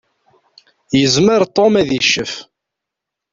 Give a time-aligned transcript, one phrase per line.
[0.99, 2.33] Yezmer Tom ad iccef.